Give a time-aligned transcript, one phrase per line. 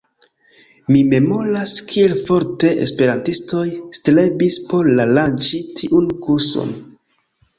[0.93, 3.65] Mi memoras, kiel forte esperantistoj
[3.99, 6.73] strebis por lanĉi tiun kurson.